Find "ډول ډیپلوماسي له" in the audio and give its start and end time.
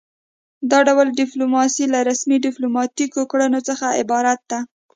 0.87-1.99